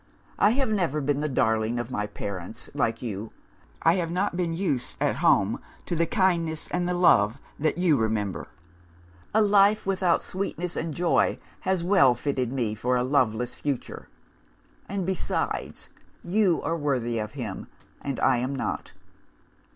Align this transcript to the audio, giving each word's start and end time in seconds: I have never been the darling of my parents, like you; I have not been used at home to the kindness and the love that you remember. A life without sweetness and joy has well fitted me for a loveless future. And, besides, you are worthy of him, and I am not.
I 0.39 0.53
have 0.57 0.69
never 0.69 0.99
been 0.99 1.19
the 1.19 1.29
darling 1.29 1.79
of 1.79 1.91
my 1.91 2.07
parents, 2.07 2.71
like 2.73 3.03
you; 3.03 3.31
I 3.83 3.97
have 3.97 4.09
not 4.09 4.35
been 4.35 4.51
used 4.51 4.97
at 4.99 5.17
home 5.17 5.61
to 5.85 5.95
the 5.95 6.07
kindness 6.07 6.67
and 6.69 6.89
the 6.89 6.95
love 6.95 7.37
that 7.59 7.77
you 7.77 7.97
remember. 7.97 8.47
A 9.31 9.43
life 9.43 9.85
without 9.85 10.23
sweetness 10.23 10.75
and 10.75 10.91
joy 10.95 11.37
has 11.59 11.83
well 11.83 12.15
fitted 12.15 12.51
me 12.51 12.73
for 12.73 12.95
a 12.97 13.03
loveless 13.03 13.53
future. 13.53 14.09
And, 14.89 15.05
besides, 15.05 15.89
you 16.23 16.63
are 16.63 16.75
worthy 16.75 17.19
of 17.19 17.33
him, 17.33 17.67
and 18.01 18.19
I 18.21 18.37
am 18.37 18.55
not. 18.55 18.93